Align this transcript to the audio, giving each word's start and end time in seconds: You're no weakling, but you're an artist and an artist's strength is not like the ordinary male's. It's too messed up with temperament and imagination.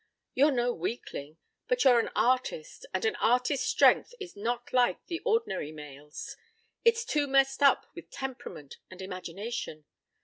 You're 0.33 0.49
no 0.49 0.73
weakling, 0.73 1.37
but 1.67 1.83
you're 1.83 1.99
an 1.99 2.09
artist 2.15 2.87
and 2.91 3.05
an 3.05 3.15
artist's 3.17 3.67
strength 3.69 4.15
is 4.19 4.35
not 4.35 4.73
like 4.73 5.05
the 5.05 5.21
ordinary 5.23 5.71
male's. 5.71 6.35
It's 6.83 7.05
too 7.05 7.27
messed 7.27 7.61
up 7.61 7.85
with 7.93 8.09
temperament 8.09 8.77
and 8.89 8.99
imagination. 8.99 9.85